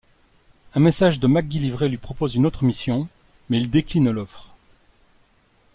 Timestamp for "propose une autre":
1.99-2.63